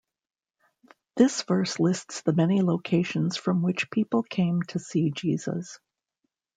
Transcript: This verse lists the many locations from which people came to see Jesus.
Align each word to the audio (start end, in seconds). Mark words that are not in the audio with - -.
This 1.15 1.43
verse 1.43 1.79
lists 1.79 2.23
the 2.23 2.33
many 2.33 2.63
locations 2.63 3.37
from 3.37 3.61
which 3.61 3.91
people 3.91 4.23
came 4.23 4.63
to 4.69 4.79
see 4.79 5.11
Jesus. 5.11 5.79